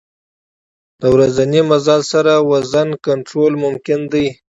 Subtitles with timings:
[1.01, 4.27] د ورځني مزل سره وزن کنټرول ممکن دی.